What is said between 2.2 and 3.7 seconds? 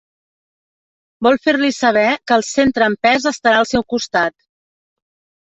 que el centre en pes estarà